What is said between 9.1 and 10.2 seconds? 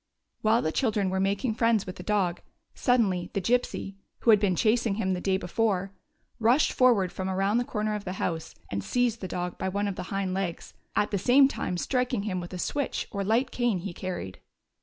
the dog by one of the